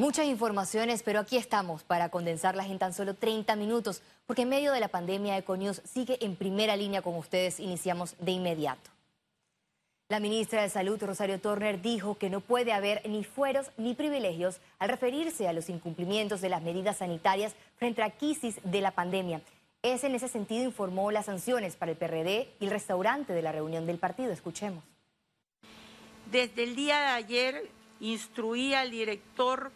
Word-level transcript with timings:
Muchas 0.00 0.24
informaciones, 0.24 1.02
pero 1.02 1.20
aquí 1.20 1.36
estamos 1.36 1.82
para 1.82 2.08
condensarlas 2.08 2.70
en 2.70 2.78
tan 2.78 2.94
solo 2.94 3.12
30 3.12 3.54
minutos, 3.56 4.00
porque 4.26 4.42
en 4.42 4.48
medio 4.48 4.72
de 4.72 4.80
la 4.80 4.88
pandemia 4.88 5.36
Econius 5.36 5.82
sigue 5.84 6.16
en 6.24 6.36
primera 6.36 6.74
línea 6.74 7.02
con 7.02 7.16
ustedes. 7.16 7.60
Iniciamos 7.60 8.16
de 8.18 8.30
inmediato. 8.30 8.90
La 10.08 10.18
ministra 10.18 10.62
de 10.62 10.70
Salud, 10.70 10.98
Rosario 11.02 11.38
Turner, 11.38 11.82
dijo 11.82 12.16
que 12.16 12.30
no 12.30 12.40
puede 12.40 12.72
haber 12.72 13.06
ni 13.06 13.24
fueros 13.24 13.66
ni 13.76 13.92
privilegios 13.92 14.58
al 14.78 14.88
referirse 14.88 15.46
a 15.48 15.52
los 15.52 15.68
incumplimientos 15.68 16.40
de 16.40 16.48
las 16.48 16.62
medidas 16.62 16.96
sanitarias 16.96 17.54
frente 17.76 18.00
a 18.00 18.08
la 18.08 18.14
crisis 18.14 18.58
de 18.64 18.80
la 18.80 18.92
pandemia. 18.92 19.42
Es 19.82 20.02
en 20.02 20.14
ese 20.14 20.28
sentido 20.28 20.64
informó 20.64 21.10
las 21.10 21.26
sanciones 21.26 21.76
para 21.76 21.92
el 21.92 21.98
PRD 21.98 22.48
y 22.58 22.64
el 22.64 22.70
restaurante 22.70 23.34
de 23.34 23.42
la 23.42 23.52
reunión 23.52 23.84
del 23.84 23.98
partido. 23.98 24.32
Escuchemos. 24.32 24.82
Desde 26.32 26.62
el 26.62 26.74
día 26.74 26.98
de 27.00 27.06
ayer 27.06 27.70
instruí 28.00 28.72
al 28.72 28.90
director 28.90 29.70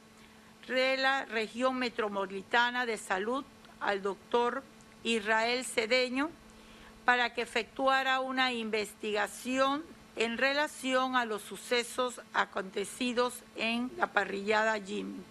de 0.66 0.96
la 0.96 1.24
región 1.27 1.77
metropolitana 1.77 2.86
de 2.86 2.96
salud, 2.96 3.45
al 3.80 4.02
doctor 4.02 4.62
Israel 5.02 5.64
Cedeño, 5.64 6.30
para 7.04 7.34
que 7.34 7.42
efectuara 7.42 8.20
una 8.20 8.52
investigación 8.52 9.84
en 10.16 10.38
relación 10.38 11.16
a 11.16 11.24
los 11.24 11.42
sucesos 11.42 12.20
acontecidos 12.32 13.34
en 13.56 13.90
la 13.98 14.06
parrillada 14.06 14.80
Jim. 14.80 15.23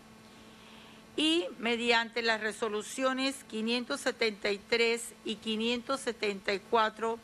Y 1.16 1.46
mediante 1.58 2.22
las 2.22 2.42
resoluciones 2.42 3.44
573 3.50 5.14
y 5.26 5.36
574 5.36 7.20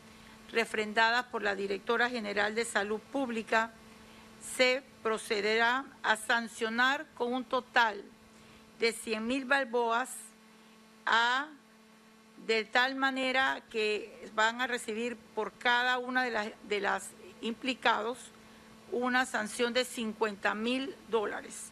refrendadas 0.51 1.25
por 1.25 1.43
la 1.43 1.55
Directora 1.55 2.09
General 2.09 2.55
de 2.55 2.65
Salud 2.65 2.99
Pública, 3.11 3.71
se 4.55 4.83
procederá 5.03 5.85
a 6.03 6.15
sancionar 6.15 7.05
con 7.15 7.33
un 7.33 7.43
total 7.43 8.03
de 8.79 8.91
100 8.93 9.25
mil 9.25 9.45
balboas 9.45 10.09
a 11.05 11.47
de 12.45 12.65
tal 12.65 12.95
manera 12.95 13.61
que 13.69 14.29
van 14.33 14.61
a 14.61 14.67
recibir 14.67 15.17
por 15.35 15.51
cada 15.53 15.97
una 15.99 16.23
de 16.23 16.31
las, 16.31 16.47
de 16.67 16.79
las 16.79 17.09
implicados 17.41 18.17
una 18.91 19.25
sanción 19.25 19.73
de 19.73 19.85
50 19.85 20.55
mil 20.55 20.95
dólares. 21.09 21.71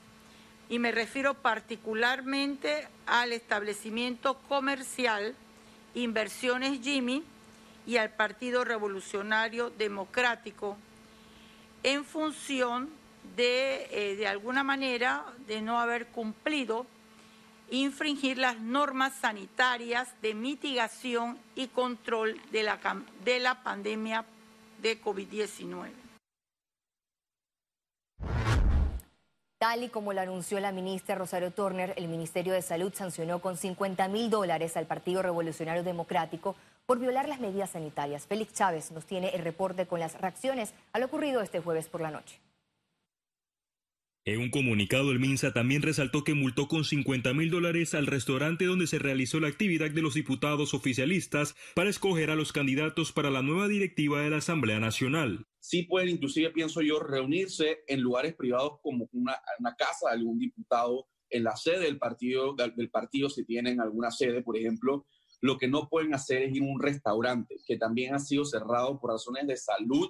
Y 0.69 0.79
me 0.79 0.91
refiero 0.91 1.33
particularmente 1.33 2.87
al 3.05 3.31
establecimiento 3.33 4.37
comercial 4.49 5.33
Inversiones 5.95 6.81
Jimmy 6.81 7.23
y 7.87 7.97
al 7.97 8.11
Partido 8.11 8.63
Revolucionario 8.63 9.69
Democrático 9.71 10.77
en 11.83 12.03
función 12.03 12.89
de, 13.35 13.87
eh, 13.91 14.15
de 14.15 14.27
alguna 14.27 14.63
manera, 14.63 15.25
de 15.47 15.61
no 15.61 15.79
haber 15.79 16.07
cumplido, 16.07 16.85
infringir 17.69 18.37
las 18.37 18.59
normas 18.59 19.13
sanitarias 19.19 20.09
de 20.21 20.33
mitigación 20.33 21.37
y 21.55 21.67
control 21.67 22.39
de 22.51 22.63
la, 22.63 22.79
de 23.23 23.39
la 23.39 23.61
pandemia 23.63 24.25
de 24.81 25.01
COVID-19. 25.01 25.89
Tal 29.59 29.83
y 29.83 29.89
como 29.89 30.13
lo 30.13 30.21
anunció 30.21 30.59
la 30.59 30.71
ministra 30.71 31.15
Rosario 31.15 31.51
Turner, 31.51 31.93
el 31.97 32.07
Ministerio 32.07 32.53
de 32.53 32.61
Salud 32.61 32.93
sancionó 32.93 33.39
con 33.39 33.57
50 33.57 34.07
mil 34.07 34.29
dólares 34.29 34.77
al 34.77 34.85
Partido 34.85 35.23
Revolucionario 35.23 35.83
Democrático 35.83 36.55
por 36.85 36.99
violar 36.99 37.27
las 37.27 37.39
medidas 37.39 37.71
sanitarias. 37.71 38.27
Félix 38.27 38.53
Chávez 38.53 38.91
nos 38.91 39.05
tiene 39.05 39.29
el 39.29 39.43
reporte 39.43 39.87
con 39.87 39.99
las 39.99 40.13
reacciones 40.21 40.73
a 40.93 40.99
lo 40.99 41.07
ocurrido 41.07 41.41
este 41.41 41.59
jueves 41.59 41.87
por 41.87 42.01
la 42.01 42.11
noche. 42.11 42.39
En 44.27 44.41
un 44.41 44.49
comunicado, 44.49 45.13
el 45.13 45.19
MINSA 45.19 45.53
también 45.53 45.81
resaltó 45.81 46.25
que 46.25 46.33
multó 46.33 46.67
con 46.67 46.83
50 46.83 47.33
mil 47.33 47.49
dólares 47.49 47.93
al 47.93 48.07
restaurante 48.07 48.65
donde 48.65 48.85
se 48.85 48.99
realizó 48.99 49.39
la 49.39 49.47
actividad 49.47 49.89
de 49.89 50.01
los 50.01 50.15
diputados 50.15 50.73
oficialistas 50.73 51.55
para 51.73 51.89
escoger 51.89 52.29
a 52.29 52.35
los 52.35 52.51
candidatos 52.51 53.13
para 53.13 53.29
la 53.29 53.41
nueva 53.41 53.69
directiva 53.69 54.19
de 54.19 54.29
la 54.29 54.39
Asamblea 54.39 54.81
Nacional. 54.81 55.47
Sí 55.61 55.83
pueden, 55.83 56.09
inclusive, 56.09 56.49
pienso 56.49 56.81
yo, 56.81 56.99
reunirse 56.99 57.85
en 57.87 58.01
lugares 58.01 58.35
privados 58.35 58.81
como 58.81 59.07
una, 59.13 59.39
casa 59.77 60.09
de 60.09 60.17
algún 60.17 60.39
diputado, 60.39 61.07
en 61.29 61.45
la 61.45 61.55
sede 61.55 61.85
del 61.85 61.97
partido, 61.97 62.53
del 62.53 62.89
partido 62.89 63.29
si 63.29 63.45
tienen 63.45 63.79
alguna 63.79 64.11
sede, 64.11 64.41
por 64.41 64.57
ejemplo. 64.57 65.07
Lo 65.39 65.57
que 65.57 65.69
no 65.69 65.87
pueden 65.87 66.13
hacer 66.13 66.41
es 66.41 66.53
ir 66.53 66.63
a 66.63 66.65
un 66.65 66.81
restaurante 66.81 67.61
que 67.65 67.77
también 67.77 68.13
ha 68.13 68.19
sido 68.19 68.43
cerrado 68.43 68.99
por 68.99 69.11
razones 69.11 69.47
de 69.47 69.55
salud, 69.55 70.09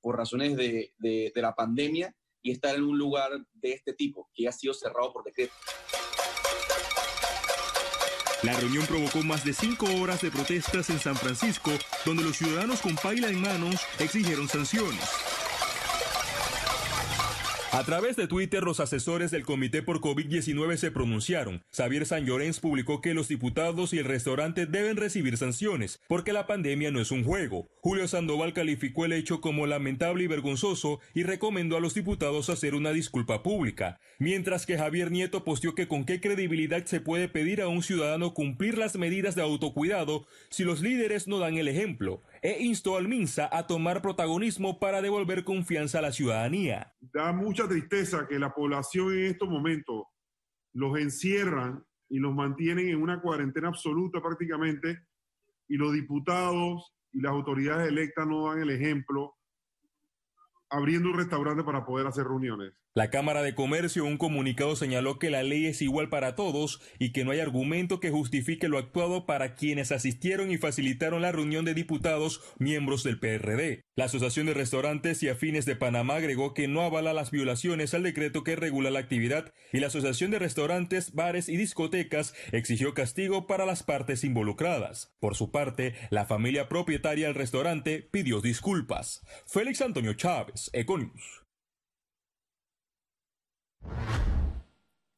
por 0.00 0.16
razones 0.16 0.56
de, 0.56 0.92
de 0.98 1.32
la 1.36 1.54
pandemia 1.54 2.12
y 2.42 2.50
estar 2.50 2.74
en 2.74 2.84
un 2.84 2.98
lugar 2.98 3.30
de 3.54 3.72
este 3.72 3.92
tipo, 3.92 4.30
que 4.34 4.48
ha 4.48 4.52
sido 4.52 4.74
cerrado 4.74 5.12
por 5.12 5.24
decreto. 5.24 5.54
La 8.42 8.58
reunión 8.58 8.84
provocó 8.86 9.22
más 9.22 9.44
de 9.44 9.52
cinco 9.52 9.86
horas 10.00 10.20
de 10.20 10.30
protestas 10.32 10.90
en 10.90 10.98
San 10.98 11.14
Francisco, 11.14 11.70
donde 12.04 12.24
los 12.24 12.36
ciudadanos 12.36 12.80
con 12.80 12.96
paila 12.96 13.28
en 13.28 13.40
manos 13.40 13.76
exigieron 14.00 14.48
sanciones. 14.48 15.31
A 17.74 17.84
través 17.84 18.16
de 18.16 18.26
Twitter, 18.26 18.62
los 18.64 18.80
asesores 18.80 19.30
del 19.30 19.46
Comité 19.46 19.80
por 19.80 20.02
COVID-19 20.02 20.76
se 20.76 20.90
pronunciaron. 20.90 21.62
Xavier 21.74 22.04
San 22.04 22.26
Llorens 22.26 22.60
publicó 22.60 23.00
que 23.00 23.14
los 23.14 23.28
diputados 23.28 23.94
y 23.94 23.98
el 23.98 24.04
restaurante 24.04 24.66
deben 24.66 24.98
recibir 24.98 25.38
sanciones, 25.38 25.98
porque 26.06 26.34
la 26.34 26.46
pandemia 26.46 26.90
no 26.90 27.00
es 27.00 27.10
un 27.10 27.24
juego. 27.24 27.70
Julio 27.80 28.06
Sandoval 28.08 28.52
calificó 28.52 29.06
el 29.06 29.14
hecho 29.14 29.40
como 29.40 29.66
lamentable 29.66 30.24
y 30.24 30.26
vergonzoso 30.26 31.00
y 31.14 31.22
recomendó 31.22 31.78
a 31.78 31.80
los 31.80 31.94
diputados 31.94 32.50
hacer 32.50 32.74
una 32.74 32.92
disculpa 32.92 33.42
pública. 33.42 34.00
Mientras 34.18 34.66
que 34.66 34.76
Javier 34.76 35.10
Nieto 35.10 35.42
posteó 35.42 35.74
que 35.74 35.88
con 35.88 36.04
qué 36.04 36.20
credibilidad 36.20 36.84
se 36.84 37.00
puede 37.00 37.30
pedir 37.30 37.62
a 37.62 37.68
un 37.68 37.82
ciudadano 37.82 38.34
cumplir 38.34 38.76
las 38.76 38.96
medidas 38.96 39.34
de 39.34 39.40
autocuidado 39.40 40.26
si 40.50 40.64
los 40.64 40.82
líderes 40.82 41.26
no 41.26 41.38
dan 41.38 41.56
el 41.56 41.68
ejemplo 41.68 42.22
e 42.42 42.60
instó 42.64 42.96
al 42.96 43.06
MINSA 43.06 43.48
a 43.50 43.68
tomar 43.68 44.02
protagonismo 44.02 44.80
para 44.80 45.00
devolver 45.00 45.44
confianza 45.44 46.00
a 46.00 46.02
la 46.02 46.12
ciudadanía. 46.12 46.92
Da 47.00 47.32
mucha 47.32 47.68
tristeza 47.68 48.26
que 48.28 48.38
la 48.38 48.52
población 48.52 49.12
en 49.12 49.26
estos 49.26 49.48
momentos 49.48 50.06
los 50.72 50.98
encierran 50.98 51.84
y 52.08 52.18
los 52.18 52.34
mantienen 52.34 52.88
en 52.88 53.00
una 53.00 53.20
cuarentena 53.22 53.68
absoluta 53.68 54.20
prácticamente 54.20 55.06
y 55.68 55.76
los 55.76 55.92
diputados 55.92 56.92
y 57.12 57.20
las 57.20 57.32
autoridades 57.32 57.88
electas 57.88 58.26
no 58.26 58.48
dan 58.48 58.60
el 58.60 58.70
ejemplo 58.70 59.36
abriendo 60.68 61.10
un 61.10 61.18
restaurante 61.18 61.62
para 61.62 61.84
poder 61.84 62.06
hacer 62.06 62.24
reuniones. 62.24 62.72
La 62.94 63.08
Cámara 63.08 63.42
de 63.42 63.54
Comercio 63.54 64.04
un 64.04 64.18
comunicado 64.18 64.76
señaló 64.76 65.18
que 65.18 65.30
la 65.30 65.42
ley 65.42 65.64
es 65.64 65.80
igual 65.80 66.10
para 66.10 66.34
todos 66.34 66.82
y 66.98 67.12
que 67.12 67.24
no 67.24 67.30
hay 67.30 67.40
argumento 67.40 68.00
que 68.00 68.10
justifique 68.10 68.68
lo 68.68 68.76
actuado 68.76 69.24
para 69.24 69.54
quienes 69.54 69.92
asistieron 69.92 70.50
y 70.50 70.58
facilitaron 70.58 71.22
la 71.22 71.32
reunión 71.32 71.64
de 71.64 71.72
diputados 71.72 72.42
miembros 72.58 73.02
del 73.02 73.18
PRD. 73.18 73.80
La 73.96 74.04
Asociación 74.04 74.44
de 74.44 74.52
Restaurantes 74.52 75.22
y 75.22 75.30
Afines 75.30 75.64
de 75.64 75.74
Panamá 75.74 76.16
agregó 76.16 76.52
que 76.52 76.68
no 76.68 76.82
avala 76.82 77.14
las 77.14 77.30
violaciones 77.30 77.94
al 77.94 78.02
decreto 78.02 78.44
que 78.44 78.56
regula 78.56 78.90
la 78.90 78.98
actividad 78.98 79.54
y 79.72 79.80
la 79.80 79.86
Asociación 79.86 80.30
de 80.30 80.40
Restaurantes, 80.40 81.14
Bares 81.14 81.48
y 81.48 81.56
Discotecas 81.56 82.34
exigió 82.52 82.92
castigo 82.92 83.46
para 83.46 83.64
las 83.64 83.82
partes 83.82 84.22
involucradas. 84.22 85.14
Por 85.18 85.34
su 85.34 85.50
parte, 85.50 85.94
la 86.10 86.26
familia 86.26 86.68
propietaria 86.68 87.28
del 87.28 87.36
restaurante 87.36 88.06
pidió 88.12 88.42
disculpas. 88.42 89.22
Félix 89.46 89.80
Antonio 89.80 90.12
Chávez, 90.12 90.68
Econius. 90.74 91.41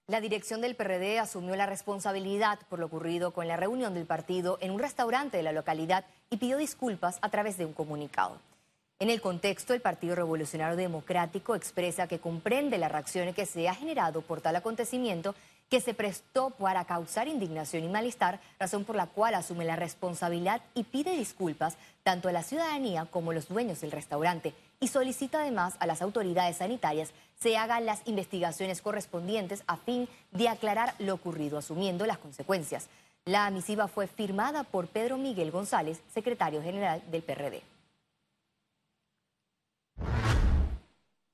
La 0.07 0.21
dirección 0.21 0.61
del 0.61 0.77
PRD 0.77 1.19
asumió 1.19 1.57
la 1.57 1.65
responsabilidad 1.65 2.59
por 2.69 2.79
lo 2.79 2.87
ocurrido 2.87 3.33
con 3.33 3.49
la 3.49 3.57
reunión 3.57 3.95
del 3.95 4.05
partido 4.05 4.59
en 4.61 4.71
un 4.71 4.79
restaurante 4.79 5.39
de 5.39 5.43
la 5.43 5.53
localidad 5.53 6.05
y 6.29 6.37
pidió 6.37 6.59
disculpas 6.59 7.19
a 7.23 7.31
través 7.31 7.57
de 7.57 7.65
un 7.65 7.73
comunicado. 7.73 8.39
En 9.01 9.11
el 9.11 9.21
contexto, 9.21 9.75
el 9.75 9.81
Partido 9.81 10.15
Revolucionario 10.15 10.77
Democrático 10.77 11.55
expresa 11.55 12.07
que 12.07 12.21
comprende 12.21 12.79
la 12.79 12.89
reacción 12.89 13.33
que 13.35 13.47
se 13.47 13.69
ha 13.69 13.75
generado 13.75 14.21
por 14.21 14.41
tal 14.41 14.57
acontecimiento 14.57 15.35
que 15.75 15.81
se 15.81 15.93
prestó 15.93 16.51
para 16.51 16.85
causar 16.85 17.27
indignación 17.27 17.83
y 17.83 17.89
malestar, 17.89 18.39
razón 18.61 18.85
por 18.85 18.95
la 18.95 19.09
cual 19.09 19.35
asume 19.35 19.65
la 19.65 19.75
responsabilidad 19.75 20.63
y 20.73 20.85
pide 20.85 21.17
disculpas 21.17 21.77
tanto 22.05 22.29
a 22.29 22.33
la 22.33 22.45
ciudadanía 22.45 23.07
como 23.07 23.33
a 23.33 23.35
los 23.35 23.49
dueños 23.49 23.81
del 23.81 23.91
restaurante 23.91 24.55
y 24.79 24.87
solicita 24.87 25.41
además 25.41 25.75
a 25.81 25.89
las 25.89 26.01
autoridades 26.01 26.59
sanitarias 26.59 27.11
se 27.41 27.57
hagan 27.57 27.87
las 27.87 28.03
investigaciones 28.07 28.83
correspondientes 28.83 29.65
a 29.67 29.77
fin 29.77 30.09
de 30.31 30.49
aclarar 30.49 30.95
lo 31.01 31.15
ocurrido, 31.15 31.59
asumiendo 31.59 32.07
las 32.07 32.19
consecuencias. 32.19 32.87
La 33.25 33.51
misiva 33.51 33.89
fue 33.89 34.07
firmada 34.07 34.63
por 34.63 34.87
Pedro 34.87 35.19
Miguel 35.19 35.51
González, 35.51 36.01
secretario 36.15 36.63
general 36.63 37.03
del 37.11 37.25
PRD. 37.25 37.65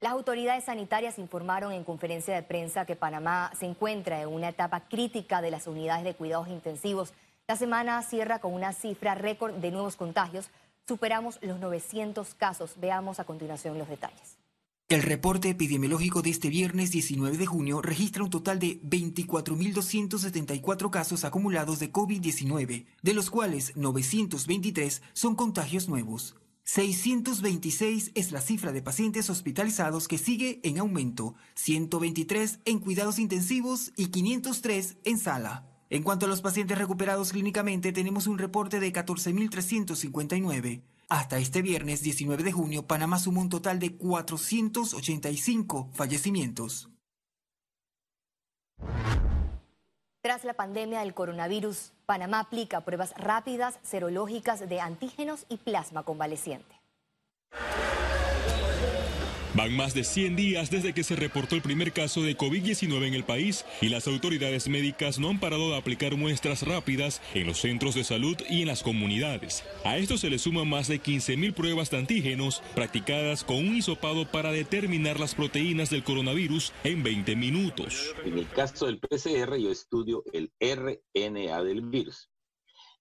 Las 0.01 0.13
autoridades 0.13 0.65
sanitarias 0.65 1.19
informaron 1.19 1.73
en 1.73 1.85
conferencia 1.85 2.35
de 2.35 2.43
prensa 2.43 2.87
que 2.87 2.97
Panamá 2.97 3.53
se 3.59 3.67
encuentra 3.67 4.23
en 4.23 4.29
una 4.29 4.49
etapa 4.49 4.89
crítica 4.89 5.43
de 5.43 5.51
las 5.51 5.67
unidades 5.67 6.05
de 6.05 6.15
cuidados 6.15 6.49
intensivos. 6.49 7.13
La 7.47 7.57
semana 7.57 8.03
cierra 8.03 8.39
con 8.39 8.55
una 8.55 8.73
cifra 8.73 9.15
récord 9.15 9.57
de 9.57 9.71
nuevos 9.71 9.97
contagios. 9.97 10.49
Superamos 10.89 11.39
los 11.43 11.61
900 11.61 12.35
casos. 12.35 12.77
Veamos 12.81 13.21
a 13.21 13.25
continuación 13.25 13.77
los 13.77 13.91
detalles. 13.91 14.39
El 14.89 15.03
reporte 15.03 15.51
epidemiológico 15.51 16.23
de 16.23 16.31
este 16.31 16.49
viernes 16.49 16.91
19 16.91 17.37
de 17.37 17.45
junio 17.45 17.83
registra 17.83 18.25
un 18.25 18.31
total 18.31 18.59
de 18.59 18.81
24.274 18.81 20.89
casos 20.89 21.25
acumulados 21.25 21.79
de 21.79 21.93
COVID-19, 21.93 22.87
de 23.03 23.15
los 23.15 23.29
cuales 23.29 23.77
923 23.77 25.03
son 25.13 25.37
contagios 25.37 25.91
nuevos. 25.91 26.40
626 26.73 28.13
es 28.15 28.31
la 28.31 28.41
cifra 28.41 28.71
de 28.71 28.81
pacientes 28.81 29.29
hospitalizados 29.29 30.07
que 30.07 30.19
sigue 30.19 30.61
en 30.63 30.79
aumento, 30.79 31.35
123 31.57 32.61
en 32.65 32.79
cuidados 32.79 33.19
intensivos 33.19 33.91
y 33.97 34.07
503 34.07 34.99
en 35.03 35.19
sala. 35.19 35.67
En 35.89 36.05
cuanto 36.05 36.27
a 36.27 36.29
los 36.29 36.43
pacientes 36.43 36.79
recuperados 36.79 37.33
clínicamente, 37.33 37.91
tenemos 37.91 38.29
un 38.29 38.39
reporte 38.39 38.79
de 38.79 38.93
14.359. 38.93 40.85
Hasta 41.09 41.41
este 41.41 41.61
viernes 41.61 42.03
19 42.03 42.45
de 42.45 42.53
junio, 42.53 42.87
Panamá 42.87 43.19
sumó 43.19 43.41
un 43.41 43.49
total 43.49 43.81
de 43.81 43.97
485 43.97 45.91
fallecimientos. 45.93 46.89
Tras 50.23 50.45
la 50.45 50.53
pandemia 50.53 51.01
del 51.01 51.15
coronavirus, 51.15 51.93
Panamá 52.05 52.41
aplica 52.41 52.83
pruebas 52.83 53.15
rápidas 53.17 53.79
serológicas 53.83 54.69
de 54.69 54.79
antígenos 54.79 55.47
y 55.49 55.57
plasma 55.57 56.03
convaleciente. 56.03 56.79
Van 59.53 59.77
más 59.77 59.95
de 59.95 60.05
100 60.05 60.37
días 60.37 60.71
desde 60.71 60.95
que 60.95 61.03
se 61.03 61.17
reportó 61.17 61.57
el 61.57 61.63
primer 61.63 61.93
caso 61.93 62.23
de 62.23 62.37
COVID-19 62.37 63.09
en 63.09 63.15
el 63.15 63.25
país 63.25 63.65
y 63.81 63.89
las 63.89 64.07
autoridades 64.07 64.69
médicas 64.69 65.19
no 65.19 65.29
han 65.29 65.41
parado 65.41 65.71
de 65.71 65.77
aplicar 65.77 66.17
muestras 66.17 66.63
rápidas 66.63 67.21
en 67.35 67.49
los 67.49 67.59
centros 67.59 67.97
de 67.97 68.05
salud 68.05 68.37
y 68.49 68.63
en 68.63 68.69
las 68.69 68.85
comunidades. 68.85 69.65
A 69.85 69.99
esto 69.99 70.19
se 70.19 70.31
le 70.31 70.39
suman 70.39 70.69
más 70.69 70.87
de 70.87 71.03
15.000 71.03 71.53
pruebas 71.53 71.91
de 71.91 71.99
antígenos 71.99 72.63
practicadas 72.77 73.43
con 73.43 73.57
un 73.57 73.77
hisopado 73.77 74.25
para 74.25 74.53
determinar 74.53 75.19
las 75.19 75.35
proteínas 75.35 75.91
del 75.91 76.05
coronavirus 76.05 76.73
en 76.85 77.03
20 77.03 77.35
minutos. 77.35 78.15
En 78.25 78.39
el 78.39 78.49
caso 78.51 78.87
del 78.87 79.01
PCR 79.01 79.57
yo 79.59 79.73
estudio 79.73 80.23
el 80.33 80.53
RNA 80.61 81.65
del 81.65 81.81
virus. 81.81 82.31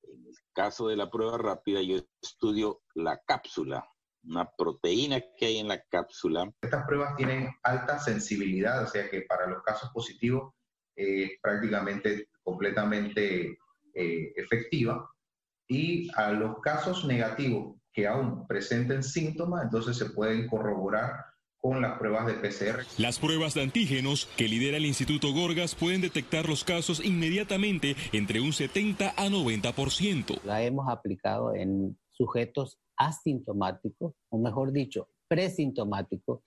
En 0.02 0.26
el 0.26 0.36
caso 0.54 0.88
de 0.88 0.96
la 0.96 1.12
prueba 1.12 1.38
rápida 1.38 1.84
yo 1.84 1.98
estudio 2.24 2.82
la 2.96 3.22
cápsula 3.24 3.88
una 4.30 4.50
proteína 4.50 5.22
que 5.38 5.48
hay 5.48 5.58
en 5.58 5.68
la 5.68 5.82
cápsula. 5.82 6.52
Estas 6.62 6.86
pruebas 6.86 7.16
tienen 7.16 7.50
alta 7.64 8.00
sensibilidad, 8.00 8.84
o 8.84 8.88
sea 8.88 9.10
que 9.10 9.22
para 9.22 9.48
los 9.48 9.64
casos 9.64 9.90
positivos 9.92 10.54
es 10.96 11.32
prácticamente 11.42 12.30
completamente 12.44 13.58
eh, 13.94 14.34
efectiva. 14.36 15.10
Y 15.68 16.10
a 16.16 16.32
los 16.32 16.60
casos 16.62 17.06
negativos 17.06 17.78
que 17.92 18.08
aún 18.08 18.48
presenten 18.48 19.04
síntomas, 19.04 19.64
entonces 19.64 19.98
se 19.98 20.10
pueden 20.12 20.48
corroborar 20.48 21.26
con 21.58 21.82
las 21.82 22.00
pruebas 22.00 22.26
de 22.26 22.34
PCR. 22.36 22.86
Las 22.98 23.20
pruebas 23.20 23.54
de 23.54 23.64
antígenos 23.64 24.28
que 24.38 24.48
lidera 24.48 24.78
el 24.78 24.86
Instituto 24.86 25.34
Gorgas 25.34 25.76
pueden 25.76 26.02
detectar 26.02 26.48
los 26.48 26.64
casos 26.64 27.04
inmediatamente 27.04 27.96
entre 28.14 28.40
un 28.40 28.54
70 28.54 29.10
a 29.10 29.28
90%. 29.28 30.42
La 30.44 30.64
hemos 30.64 30.88
aplicado 30.88 31.54
en 31.54 31.98
sujetos 32.20 32.78
asintomáticos, 32.98 34.14
o 34.30 34.38
mejor 34.38 34.74
dicho, 34.74 35.08
presintomáticos, 35.30 36.42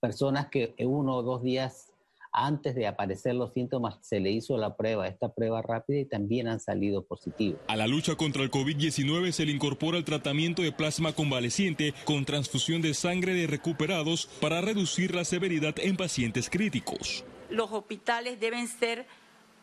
personas 0.00 0.46
que 0.48 0.74
uno 0.78 1.16
o 1.16 1.22
dos 1.22 1.42
días 1.42 1.92
antes 2.32 2.74
de 2.74 2.86
aparecer 2.86 3.34
los 3.34 3.52
síntomas 3.52 3.98
se 4.00 4.18
le 4.18 4.30
hizo 4.30 4.56
la 4.56 4.74
prueba, 4.74 5.06
esta 5.06 5.34
prueba 5.34 5.60
rápida 5.60 5.98
y 5.98 6.04
también 6.06 6.48
han 6.48 6.60
salido 6.60 7.04
positivos. 7.04 7.60
A 7.68 7.76
la 7.76 7.86
lucha 7.86 8.14
contra 8.16 8.42
el 8.42 8.50
COVID-19 8.50 9.32
se 9.32 9.44
le 9.44 9.52
incorpora 9.52 9.98
el 9.98 10.04
tratamiento 10.04 10.62
de 10.62 10.72
plasma 10.72 11.12
convaleciente 11.12 11.92
con 12.04 12.24
transfusión 12.24 12.80
de 12.80 12.94
sangre 12.94 13.34
de 13.34 13.46
recuperados 13.46 14.26
para 14.40 14.62
reducir 14.62 15.14
la 15.14 15.24
severidad 15.24 15.74
en 15.78 15.96
pacientes 15.96 16.48
críticos. 16.48 17.24
Los 17.50 17.70
hospitales 17.70 18.40
deben 18.40 18.66
ser 18.66 19.04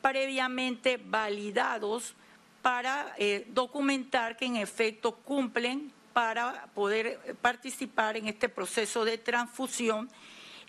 previamente 0.03 0.99
validados 1.03 2.15
para 2.69 3.15
eh, 3.17 3.47
documentar 3.49 4.37
que 4.37 4.45
en 4.45 4.55
efecto 4.55 5.15
cumplen 5.15 5.91
para 6.13 6.67
poder 6.75 7.19
participar 7.41 8.15
en 8.15 8.27
este 8.27 8.47
proceso 8.47 9.03
de 9.05 9.17
transfusión. 9.17 10.07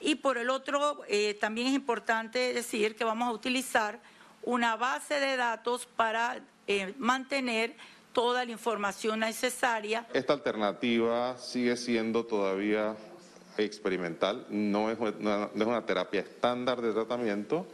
Y 0.00 0.14
por 0.14 0.38
el 0.38 0.49
otro, 0.49 1.02
eh, 1.08 1.35
también 1.35 1.67
es 1.67 1.75
importante 1.75 2.55
decir 2.55 2.97
que 2.97 3.05
vamos 3.05 3.29
a 3.29 3.32
utilizar 3.32 4.00
una 4.43 4.76
base 4.76 5.20
de 5.20 5.37
datos 5.37 5.85
para 5.94 6.41
eh, 6.67 6.94
mantener 6.97 7.76
toda 8.14 8.47
la 8.47 8.50
información 8.50 9.20
necesaria. 9.20 10.06
Esta 10.14 10.32
alternativa 10.32 11.37
sigue 11.37 11.76
siendo 11.76 12.25
todavía 12.25 12.97
experimental, 13.58 14.47
no 14.49 14.91
es 14.91 14.99
no 14.99 15.50
es 15.55 15.67
una 15.67 15.85
terapia 15.85 16.23
estándar 16.23 16.81
de 16.81 16.94
tratamiento, 16.94 17.67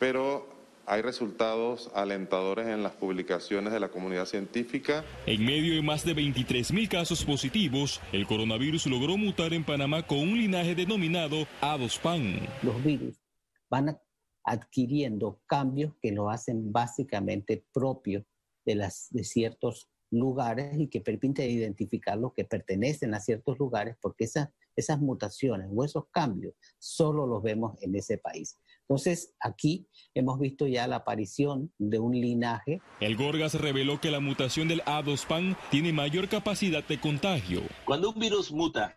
pero 0.00 0.59
hay 0.86 1.02
resultados 1.02 1.90
alentadores 1.94 2.66
en 2.66 2.82
las 2.82 2.92
publicaciones 2.92 3.72
de 3.72 3.80
la 3.80 3.88
comunidad 3.88 4.26
científica. 4.26 5.04
En 5.26 5.44
medio 5.44 5.74
de 5.74 5.82
más 5.82 6.04
de 6.04 6.14
23 6.14 6.72
mil 6.72 6.88
casos 6.88 7.24
positivos, 7.24 8.00
el 8.12 8.26
coronavirus 8.26 8.86
logró 8.86 9.16
mutar 9.16 9.52
en 9.52 9.64
Panamá 9.64 10.06
con 10.06 10.18
un 10.18 10.38
linaje 10.38 10.74
denominado 10.74 11.46
A2PAN. 11.60 12.40
Los 12.62 12.82
virus 12.82 13.20
van 13.68 13.98
adquiriendo 14.44 15.40
cambios 15.46 15.94
que 16.00 16.12
lo 16.12 16.30
hacen 16.30 16.72
básicamente 16.72 17.64
propios 17.72 18.24
de, 18.64 18.74
las, 18.74 19.08
de 19.10 19.24
ciertos 19.24 19.88
lugares 20.10 20.76
y 20.78 20.88
que 20.88 21.00
permiten 21.00 21.50
identificar 21.50 22.18
los 22.18 22.32
que 22.34 22.44
pertenecen 22.44 23.14
a 23.14 23.20
ciertos 23.20 23.58
lugares, 23.58 23.96
porque 24.00 24.24
esas, 24.24 24.48
esas 24.74 25.00
mutaciones 25.00 25.68
o 25.72 25.84
esos 25.84 26.04
cambios 26.10 26.54
solo 26.78 27.26
los 27.26 27.42
vemos 27.42 27.76
en 27.80 27.94
ese 27.94 28.18
país. 28.18 28.58
Entonces, 28.90 29.36
aquí 29.38 29.86
hemos 30.14 30.40
visto 30.40 30.66
ya 30.66 30.88
la 30.88 30.96
aparición 30.96 31.72
de 31.78 32.00
un 32.00 32.12
linaje. 32.12 32.82
El 32.98 33.16
Gorgas 33.16 33.54
reveló 33.54 34.00
que 34.00 34.10
la 34.10 34.18
mutación 34.18 34.66
del 34.66 34.82
A2PAN 34.82 35.56
tiene 35.70 35.92
mayor 35.92 36.28
capacidad 36.28 36.82
de 36.82 36.98
contagio. 36.98 37.62
Cuando 37.84 38.10
un 38.10 38.18
virus 38.18 38.50
muta, 38.50 38.96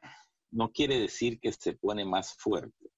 no 0.50 0.72
quiere 0.72 1.00
decir 1.00 1.40
que 1.40 1.54
se 1.54 1.74
pone 1.74 2.06
más 2.06 2.34
fuerte, 2.40 2.90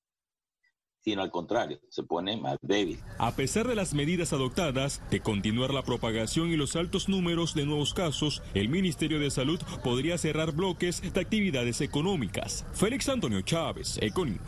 sino 1.02 1.22
al 1.22 1.32
contrario, 1.32 1.82
se 1.90 2.04
pone 2.04 2.38
más 2.38 2.56
débil. 2.62 2.98
A 3.18 3.36
pesar 3.36 3.68
de 3.68 3.76
las 3.76 3.94
medidas 3.94 4.32
adoptadas 4.32 5.02
de 5.12 5.20
continuar 5.20 5.74
la 5.74 5.84
propagación 5.84 6.48
y 6.48 6.56
los 6.56 6.78
altos 6.78 7.10
números 7.10 7.56
de 7.56 7.66
nuevos 7.66 7.94
casos, 7.94 8.42
el 8.54 8.70
Ministerio 8.70 9.20
de 9.20 9.32
Salud 9.32 9.60
podría 9.84 10.18
cerrar 10.18 10.54
bloques 10.54 11.02
de 11.14 11.20
actividades 11.20 11.82
económicas. 11.82 12.66
Félix 12.72 13.10
Antonio 13.10 13.42
Chávez, 13.42 13.98
Econius. 14.02 14.40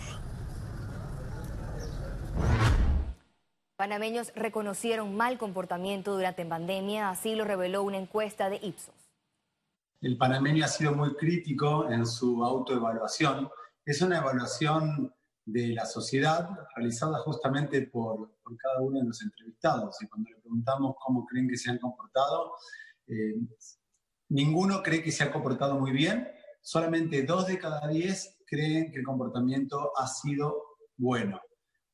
Panameños 3.78 4.34
reconocieron 4.34 5.16
mal 5.16 5.38
comportamiento 5.38 6.16
durante 6.16 6.44
pandemia, 6.44 7.12
así 7.12 7.36
lo 7.36 7.46
reveló 7.46 7.84
una 7.84 7.98
encuesta 7.98 8.50
de 8.50 8.60
Ipsos. 8.64 8.96
El 10.02 10.18
panameño 10.18 10.66
ha 10.66 10.68
sido 10.68 10.94
muy 10.94 11.16
crítico 11.16 11.88
en 11.88 12.07
su 12.07 12.44
autoevaluación. 12.44 13.48
Es 13.86 14.02
una 14.02 14.18
evaluación 14.18 15.14
de 15.46 15.76
la 15.76 15.86
sociedad 15.86 16.50
realizada 16.76 17.19
justamente 17.19 17.84
por, 17.84 18.31
cada 18.57 18.81
uno 18.81 19.00
de 19.00 19.06
los 19.06 19.22
entrevistados. 19.22 20.02
Y 20.02 20.07
cuando 20.07 20.31
le 20.31 20.38
preguntamos 20.38 20.96
cómo 21.00 21.24
creen 21.28 21.48
que 21.48 21.57
se 21.57 21.69
han 21.69 21.78
comportado, 21.78 22.54
eh, 23.06 23.36
ninguno 24.30 24.81
cree 24.81 25.04
que 25.04 25.12
se 25.12 25.24
ha 25.24 25.31
comportado 25.31 25.80
muy 25.80 25.92
bien. 25.92 26.28
Solamente 26.62 27.22
dos 27.22 27.46
de 27.46 27.60
cada 27.60 27.88
diez 27.88 28.40
creen 28.48 28.92
que 28.92 28.98
el 28.98 29.06
comportamiento 29.06 29.92
ha 29.98 30.07
sido 30.07 30.78
bueno. 30.98 31.40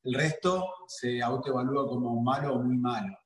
El 0.04 0.12
resto 0.12 0.68
se 0.86 1.22
autoevalúa 1.22 1.88
como 1.88 2.20
malo 2.20 2.56
o 2.56 2.58
muy 2.58 2.76
malo. 2.76 3.16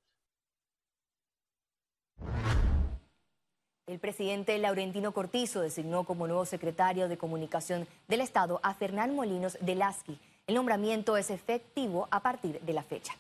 El 3.88 3.99
presidente 3.99 4.56
Laurentino 4.58 5.12
Cortizo 5.12 5.61
designó 5.61 6.04
como 6.04 6.28
nuevo 6.28 6.44
secretario 6.44 7.08
de 7.08 7.18
Comunicación 7.18 7.88
del 8.06 8.20
Estado 8.20 8.61
a 8.62 8.75
Fernán 8.75 9.16
Molinos 9.16 9.58
de 9.61 9.75
Lasky. 9.75 10.20
El 10.47 10.54
nombramiento 10.54 11.16
es 11.16 11.30
efectivo 11.30 12.06
a 12.12 12.20
partir 12.20 12.61
de 12.61 12.73
la 12.73 12.85
fecha. 12.85 13.14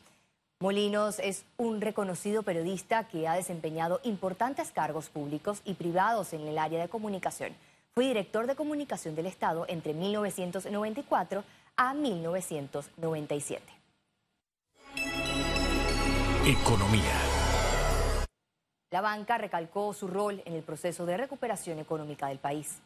Molinos 0.60 1.18
es 1.18 1.44
un 1.56 1.80
reconocido 1.80 2.44
periodista 2.44 3.08
que 3.08 3.26
ha 3.26 3.34
desempeñado 3.34 3.98
importantes 4.04 4.70
cargos 4.70 5.08
públicos 5.08 5.62
y 5.64 5.74
privados 5.74 6.32
en 6.32 6.46
el 6.46 6.58
área 6.58 6.80
de 6.80 6.88
comunicación. 6.88 7.56
Fue 7.94 8.06
director 8.06 8.46
de 8.46 8.54
comunicación 8.54 9.16
del 9.16 9.26
Estado 9.26 9.64
entre 9.68 9.94
1994 9.94 11.42
a 11.78 11.94
1997. 11.94 13.62
Economía. 16.46 17.14
La 18.90 19.00
banca 19.00 19.38
recalcó 19.38 19.94
su 19.94 20.06
rol 20.08 20.42
en 20.44 20.54
el 20.54 20.62
proceso 20.62 21.06
de 21.06 21.16
recuperación 21.16 21.78
económica 21.78 22.26
del 22.28 22.38
país 22.38 22.82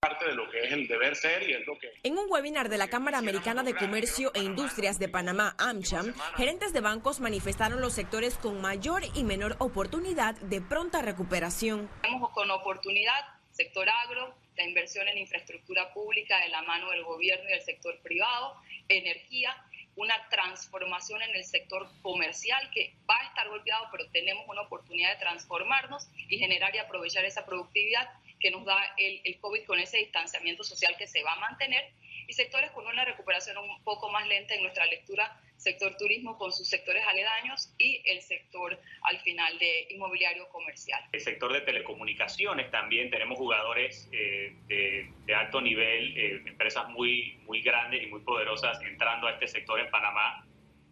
parte 0.00 0.26
de 0.26 0.34
lo 0.34 0.48
que 0.48 0.60
es 0.62 0.72
el 0.72 0.86
deber 0.86 1.16
ser 1.16 1.48
y 1.48 1.54
es 1.54 1.66
lo 1.66 1.76
que... 1.76 1.92
En 2.04 2.18
un 2.18 2.30
webinar 2.30 2.68
de 2.68 2.78
la 2.78 2.88
Cámara 2.88 3.18
Americana 3.18 3.64
de 3.64 3.74
Comercio 3.74 4.30
e 4.34 4.42
Industrias 4.42 4.98
de 5.00 5.08
Panamá, 5.08 5.56
AmCham, 5.58 6.14
gerentes 6.36 6.72
de 6.72 6.80
bancos 6.80 7.18
manifestaron 7.18 7.80
los 7.80 7.94
sectores 7.94 8.36
con 8.36 8.60
mayor 8.60 9.02
y 9.14 9.24
menor 9.24 9.56
oportunidad 9.58 10.36
de 10.36 10.60
pronta 10.60 11.02
recuperación. 11.02 11.90
Estamos 11.96 12.30
con 12.30 12.48
oportunidad, 12.50 13.18
sector 13.50 13.88
agro, 13.88 14.34
la 14.58 14.64
inversión 14.64 15.08
en 15.08 15.16
infraestructura 15.18 15.94
pública 15.94 16.40
de 16.40 16.48
la 16.48 16.62
mano 16.62 16.90
del 16.90 17.04
gobierno 17.04 17.48
y 17.48 17.52
del 17.52 17.62
sector 17.62 17.98
privado, 18.00 18.60
energía, 18.88 19.56
una 19.94 20.28
transformación 20.28 21.22
en 21.22 21.34
el 21.34 21.44
sector 21.44 21.88
comercial 22.02 22.68
que 22.72 22.92
va 23.08 23.16
a 23.20 23.26
estar 23.26 23.48
golpeado, 23.48 23.86
pero 23.92 24.10
tenemos 24.10 24.44
una 24.48 24.62
oportunidad 24.62 25.12
de 25.12 25.20
transformarnos 25.20 26.08
y 26.28 26.38
generar 26.38 26.74
y 26.74 26.78
aprovechar 26.78 27.24
esa 27.24 27.46
productividad 27.46 28.10
que 28.40 28.50
nos 28.50 28.64
da 28.64 28.94
el, 28.96 29.20
el 29.24 29.38
COVID 29.38 29.64
con 29.64 29.78
ese 29.78 29.98
distanciamiento 29.98 30.64
social 30.64 30.96
que 30.96 31.06
se 31.06 31.22
va 31.22 31.34
a 31.34 31.40
mantener 31.40 31.92
y 32.28 32.34
sectores 32.34 32.70
con 32.72 32.86
una 32.86 33.04
recuperación 33.06 33.56
un 33.56 33.82
poco 33.82 34.10
más 34.12 34.28
lenta 34.28 34.54
en 34.54 34.62
nuestra 34.62 34.84
lectura, 34.84 35.40
sector 35.56 35.96
turismo 35.96 36.36
con 36.36 36.52
sus 36.52 36.68
sectores 36.68 37.02
aledaños 37.06 37.74
y 37.78 38.02
el 38.04 38.20
sector 38.20 38.78
al 39.02 39.18
final 39.20 39.58
de 39.58 39.86
inmobiliario 39.88 40.46
comercial. 40.50 41.02
El 41.10 41.20
sector 41.20 41.52
de 41.54 41.62
telecomunicaciones 41.62 42.70
también 42.70 43.10
tenemos 43.10 43.38
jugadores 43.38 44.10
eh, 44.12 44.54
de, 44.68 45.34
alto 45.34 45.62
nivel, 45.62 46.16
eh, 46.18 46.42
empresas 46.46 46.88
muy, 46.90 47.40
muy 47.46 47.62
grandes 47.62 48.02
y 48.02 48.06
muy 48.06 48.20
poderosas 48.20 48.78
entrando 48.82 49.26
a 49.26 49.32
este 49.32 49.48
sector 49.48 49.80
en 49.80 49.90
Panamá. 49.90 50.44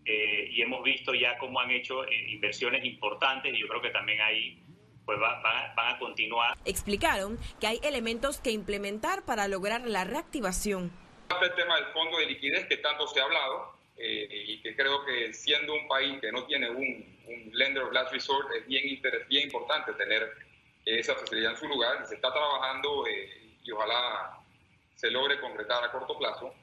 Eh, 0.06 0.48
y 0.52 0.62
hemos 0.62 0.82
visto 0.82 1.12
ya 1.14 1.36
cómo 1.36 1.60
han 1.60 1.70
hecho 1.70 2.10
inversiones 2.10 2.84
importantes 2.84 3.52
y 3.52 3.60
yo 3.60 3.68
creo 3.68 3.82
que 3.82 3.90
también 3.90 4.20
ahí 4.22 4.62
pues 5.04 5.18
van, 5.20 5.42
van 5.42 5.94
a 5.94 5.98
continuar. 5.98 6.56
Explicaron 6.64 7.38
que 7.60 7.66
hay 7.66 7.80
elementos 7.82 8.40
que 8.40 8.52
implementar 8.52 9.24
para 9.24 9.48
lograr 9.48 9.82
la 9.82 10.04
reactivación 10.04 11.05
el 11.42 11.54
tema 11.54 11.76
del 11.76 11.86
fondo 11.86 12.18
de 12.18 12.26
liquidez 12.26 12.66
que 12.66 12.78
tanto 12.78 13.06
se 13.06 13.20
ha 13.20 13.24
hablado 13.24 13.74
eh, 13.96 14.44
y 14.48 14.62
que 14.62 14.76
creo 14.76 15.04
que 15.04 15.32
siendo 15.32 15.74
un 15.74 15.88
país 15.88 16.20
que 16.20 16.32
no 16.32 16.44
tiene 16.44 16.70
un, 16.70 17.16
lender 17.52 17.82
of 17.82 17.92
last 17.92 18.12
resort 18.12 18.48
es 18.54 18.66
bien, 18.66 19.00
bien 19.28 19.44
importante 19.44 19.92
tener 19.94 20.30
esa 20.84 21.14
facilidad 21.14 21.52
en 21.52 21.58
su 21.58 21.66
lugar. 21.66 22.06
Se 22.06 22.14
está 22.14 22.32
trabajando 22.32 23.06
eh, 23.06 23.56
y 23.64 23.70
ojalá 23.72 24.38
se 24.94 25.10
logre 25.10 25.40
concretar 25.40 25.82
a 25.82 25.90
corto 25.90 26.16
plazo. 26.16 26.54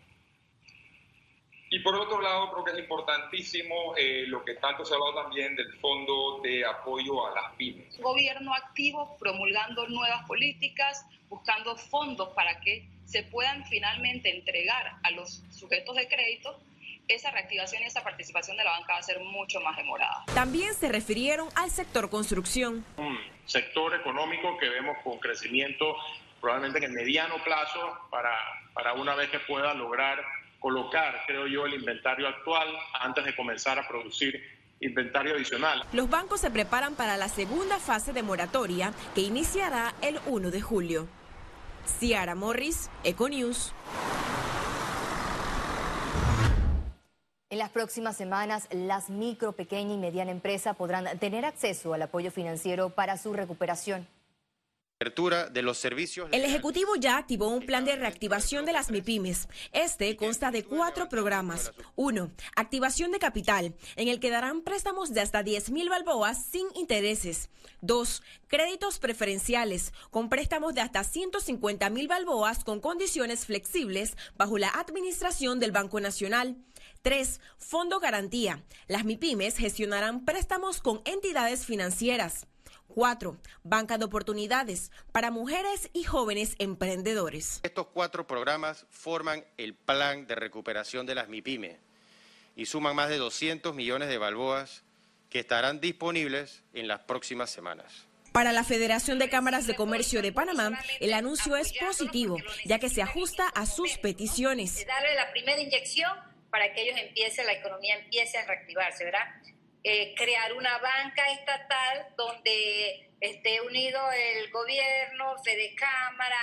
Y 1.70 1.80
por 1.80 1.96
otro 1.96 2.22
lado, 2.22 2.52
creo 2.52 2.64
que 2.64 2.72
es 2.72 2.80
importantísimo 2.80 3.96
eh, 3.98 4.26
lo 4.28 4.46
que 4.46 4.54
tanto 4.56 4.86
se 4.86 4.94
ha 4.94 4.98
hablado 4.98 5.24
también 5.24 5.56
del 5.56 5.74
fondo 5.80 6.40
de 6.44 6.64
apoyo 6.64 7.26
a 7.26 7.34
las 7.34 7.56
pymes. 7.56 8.00
Gobierno 8.00 8.54
activo, 8.54 9.18
promulgando 9.18 9.88
nuevas 9.88 10.24
políticas, 10.28 11.04
buscando 11.30 11.76
fondos 11.76 12.30
para 12.36 12.60
que 12.60 12.88
se 13.06 13.24
puedan 13.24 13.66
finalmente 13.66 14.36
entregar 14.36 14.98
a 15.04 15.12
los 15.12 15.44
sujetos 15.50 15.96
de 15.96 16.08
crédito, 16.08 16.60
esa 17.08 17.32
reactivación 17.32 17.84
y 17.84 17.86
esa 17.86 18.04
participación 18.04 18.58
de 18.58 18.64
la 18.64 18.72
banca 18.72 18.94
va 18.94 19.00
a 19.00 19.04
ser 19.04 19.20
mucho 19.20 19.60
más 19.62 19.76
demorada. 19.76 20.24
También 20.34 20.74
se 20.74 20.90
refirieron 20.90 21.50
al 21.56 21.70
sector 21.70 22.10
construcción. 22.10 22.86
Un 22.98 23.18
sector 23.46 23.94
económico 23.94 24.58
que 24.58 24.70
vemos 24.70 24.98
con 25.04 25.20
crecimiento 25.20 25.96
probablemente 26.40 26.80
en 26.80 26.86
el 26.86 26.92
mediano 26.92 27.36
plazo 27.44 27.80
para, 28.12 28.36
para 28.74 28.94
una 28.94 29.16
vez 29.16 29.30
que 29.30 29.40
pueda 29.40 29.74
lograr 29.74 30.24
colocar, 30.60 31.24
creo 31.28 31.46
yo, 31.46 31.66
el 31.66 31.74
inventario 31.74 32.28
actual 32.28 32.68
antes 33.00 33.26
de 33.26 33.36
comenzar 33.36 33.78
a 33.80 33.88
producir 33.88 34.42
inventario 34.80 35.36
adicional. 35.36 35.86
Los 35.92 36.10
bancos 36.10 36.42
se 36.42 36.52
preparan 36.52 36.96
para 36.96 37.18
la 37.18 37.28
segunda 37.28 37.80
fase 37.80 38.14
de 38.14 38.24
moratoria 38.24 38.94
que 39.14 39.22
iniciará 39.22 39.94
el 40.02 40.20
1 40.26 40.52
de 40.52 40.62
julio. 40.62 41.08
Ciara 41.86 42.36
Morris, 42.36 42.90
Econews. 43.04 43.74
En 47.50 47.60
las 47.60 47.70
próximas 47.70 48.18
semanas, 48.18 48.68
las 48.72 49.10
micro, 49.10 49.52
pequeña 49.52 49.94
y 49.94 49.98
mediana 49.98 50.32
empresa 50.32 50.74
podrán 50.74 51.20
tener 51.20 51.46
acceso 51.46 51.94
al 51.94 52.02
apoyo 52.02 52.32
financiero 52.32 52.90
para 52.90 53.18
su 53.18 53.32
recuperación 53.34 54.08
de 55.04 55.62
los 55.62 55.78
servicios. 55.78 56.30
El 56.32 56.46
Ejecutivo 56.46 56.96
ya 56.96 57.18
activó 57.18 57.50
un 57.50 57.66
plan 57.66 57.84
de 57.84 57.96
reactivación 57.96 58.66
de 58.66 58.74
las 58.74 58.90
MIPIMES. 58.90 59.50
Este 59.74 60.16
consta 60.16 60.50
de 60.50 60.64
cuatro 60.64 61.10
programas. 61.10 61.74
Uno, 61.96 62.32
activación 62.56 63.12
de 63.12 63.20
capital, 63.20 63.76
en 63.96 64.08
el 64.08 64.20
que 64.20 64.30
darán 64.30 64.62
préstamos 64.62 65.14
de 65.14 65.22
hasta 65.22 65.44
10 65.44 65.72
mil 65.72 65.90
balboas 65.90 66.46
sin 66.46 66.68
intereses. 66.76 67.50
Dos, 67.82 68.24
créditos 68.48 69.00
preferenciales, 69.00 69.94
con 70.10 70.30
préstamos 70.30 70.74
de 70.74 70.82
hasta 70.82 71.04
150 71.04 71.90
mil 71.90 72.08
balboas 72.08 72.64
con 72.64 72.80
condiciones 72.80 73.46
flexibles 73.46 74.16
bajo 74.38 74.58
la 74.58 74.70
administración 74.70 75.60
del 75.60 75.72
Banco 75.72 76.00
Nacional. 76.00 76.56
Tres, 77.02 77.42
Fondo 77.58 78.00
Garantía. 78.00 78.64
Las 78.88 79.04
MIPIMES 79.04 79.58
gestionarán 79.58 80.24
préstamos 80.24 80.80
con 80.80 81.02
entidades 81.04 81.66
financieras. 81.66 82.48
Cuatro, 82.88 83.38
banca 83.64 83.98
de 83.98 84.06
oportunidades 84.06 84.92
para 85.12 85.32
mujeres 85.32 85.90
y 85.94 86.04
jóvenes 86.04 86.56
emprendedores. 86.60 87.60
Estos 87.64 87.88
cuatro 87.88 88.28
programas 88.28 88.86
forman 88.90 89.44
el 89.58 89.74
plan 89.74 90.28
de 90.28 90.36
recuperación 90.36 91.06
de 91.06 91.16
las 91.16 91.28
MIPYME 91.28 91.80
y 92.56 92.66
suman 92.66 92.96
más 92.96 93.10
de 93.10 93.18
200 93.18 93.74
millones 93.74 94.10
de 94.10 94.18
balboas 94.18 94.84
que 95.30 95.40
estarán 95.40 95.80
disponibles 95.82 96.64
en 96.74 96.88
las 96.88 97.02
próximas 97.02 97.50
semanas. 97.50 98.08
Para 98.32 98.52
la 98.52 98.64
Federación 98.64 99.20
de 99.20 99.30
Cámaras 99.30 99.68
de 99.68 99.76
Comercio 99.76 100.22
de 100.22 100.32
Panamá, 100.32 100.80
el 101.00 101.14
anuncio 101.14 101.56
es 101.56 101.72
positivo, 101.78 102.38
ya 102.66 102.80
que 102.80 102.90
se 102.90 103.02
ajusta 103.02 103.48
a 103.48 103.66
sus 103.66 103.98
peticiones. 104.00 104.86
Darle 104.88 105.16
la 105.16 105.32
primera 105.32 105.62
inyección 105.62 106.12
para 106.50 106.72
que 106.74 106.84
ellos 106.84 107.00
empiecen, 107.00 107.46
la 107.46 107.54
economía 107.54 107.96
empiece 107.96 108.38
a 108.38 108.46
reactivarse, 108.46 109.04
¿verdad? 109.06 109.26
Eh, 109.86 110.16
crear 110.16 110.54
una 110.54 110.78
banca 110.78 111.30
estatal 111.34 112.08
donde 112.16 113.12
esté 113.20 113.60
unido 113.60 114.00
el 114.12 114.50
gobierno, 114.50 115.36
Fede 115.44 115.76
Cámara, 115.76 116.38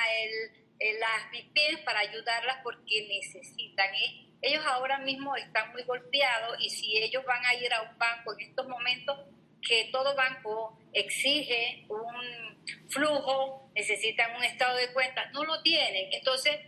el, 0.79 0.99
las 1.01 1.31
MIPIMES 1.33 1.81
para 1.81 2.01
ayudarlas 2.01 2.59
porque 2.63 3.07
necesitan. 3.09 3.95
¿eh? 3.95 4.27
Ellos 4.43 4.63
ahora 4.67 4.99
mismo 4.99 5.37
están 5.37 5.73
muy 5.73 5.83
golpeados 5.85 6.57
y 6.61 6.69
si 6.69 6.99
ellos 6.99 7.25
van 7.25 7.45
a 7.47 7.55
ir 7.55 7.73
a 7.73 7.83
un 7.83 7.97
banco 7.97 8.35
en 8.39 8.49
estos 8.49 8.69
momentos, 8.69 9.19
que 9.67 9.89
todo 9.91 10.15
banco 10.15 10.79
exige 10.93 11.87
un 11.89 12.63
flujo, 12.91 13.71
necesitan 13.75 14.37
un 14.37 14.45
estado 14.45 14.77
de 14.77 14.93
cuentas, 14.93 15.33
no 15.33 15.45
lo 15.45 15.63
tienen. 15.63 16.13
Entonces, 16.13 16.59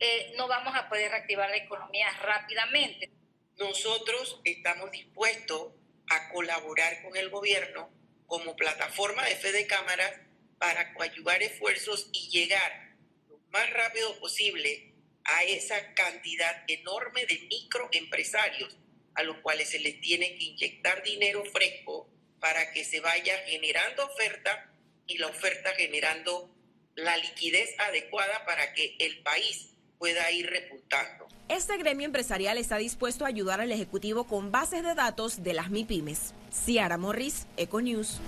eh, 0.00 0.32
no 0.36 0.48
vamos 0.48 0.74
a 0.74 0.88
poder 0.88 1.10
reactivar 1.10 1.50
la 1.50 1.56
economía 1.56 2.08
rápidamente. 2.22 3.10
Nosotros 3.58 4.40
estamos 4.44 4.90
dispuestos 4.90 5.72
a 6.14 6.28
colaborar 6.30 7.02
con 7.02 7.16
el 7.16 7.30
gobierno 7.30 7.90
como 8.26 8.56
plataforma 8.56 9.24
de 9.24 9.36
fe 9.36 9.52
de 9.52 9.66
cámaras 9.66 10.12
para 10.58 10.94
coadyuvar 10.94 11.42
esfuerzos 11.42 12.08
y 12.12 12.28
llegar 12.30 12.94
lo 13.28 13.38
más 13.50 13.68
rápido 13.70 14.18
posible 14.18 14.92
a 15.24 15.44
esa 15.44 15.94
cantidad 15.94 16.64
enorme 16.68 17.26
de 17.26 17.38
microempresarios 17.48 18.76
a 19.14 19.22
los 19.22 19.38
cuales 19.38 19.70
se 19.70 19.78
les 19.78 20.00
tiene 20.00 20.36
que 20.36 20.44
inyectar 20.44 21.02
dinero 21.02 21.44
fresco 21.46 22.08
para 22.40 22.72
que 22.72 22.84
se 22.84 23.00
vaya 23.00 23.38
generando 23.46 24.04
oferta 24.04 24.72
y 25.06 25.18
la 25.18 25.28
oferta 25.28 25.74
generando 25.74 26.54
la 26.94 27.16
liquidez 27.16 27.74
adecuada 27.78 28.44
para 28.44 28.72
que 28.72 28.96
el 28.98 29.22
país 29.22 29.74
pueda 30.02 30.28
ir 30.32 30.50
repuntando. 30.50 31.28
Este 31.48 31.78
gremio 31.78 32.06
empresarial 32.06 32.58
está 32.58 32.76
dispuesto 32.76 33.24
a 33.24 33.28
ayudar 33.28 33.60
al 33.60 33.70
Ejecutivo 33.70 34.24
con 34.24 34.50
bases 34.50 34.82
de 34.82 34.96
datos 34.96 35.44
de 35.44 35.54
las 35.54 35.70
MIPIMES. 35.70 36.34
Ciara 36.50 36.98
Morris, 36.98 37.46
Econews. 37.56 38.18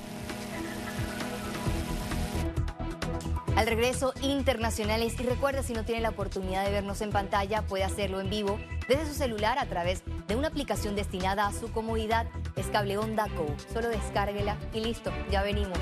Al 3.57 3.66
regreso, 3.66 4.14
internacionales. 4.23 5.14
Y 5.19 5.25
recuerda, 5.25 5.64
si 5.64 5.73
no 5.73 5.85
tiene 5.85 6.00
la 6.00 6.11
oportunidad 6.11 6.64
de 6.64 6.71
vernos 6.71 7.00
en 7.00 7.11
pantalla, 7.11 7.62
puede 7.62 7.83
hacerlo 7.83 8.21
en 8.21 8.31
vivo 8.31 8.61
desde 8.87 9.07
su 9.07 9.14
celular 9.14 9.59
a 9.59 9.66
través 9.66 10.04
de 10.28 10.37
una 10.37 10.47
aplicación 10.47 10.95
destinada 10.95 11.49
a 11.49 11.52
su 11.52 11.73
comodidad. 11.73 12.28
Es 12.54 12.66
Cable 12.69 12.99
Onda 12.99 13.26
Go. 13.37 13.52
Solo 13.73 13.88
descárguela 13.88 14.57
y 14.73 14.78
listo, 14.78 15.12
ya 15.28 15.43
venimos. 15.43 15.78